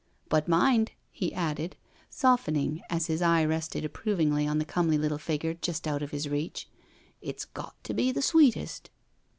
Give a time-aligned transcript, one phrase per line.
[0.29, 1.75] But mind," he added,
[2.09, 6.09] softening as his eye rested approv ingly on the comely little figure just out of
[6.09, 6.65] his reach^
[7.21, 8.89] "it's got to be the sweetest."